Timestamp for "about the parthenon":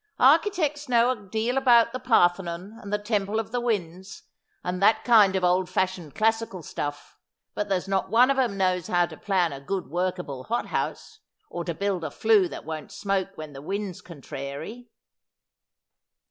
1.59-2.79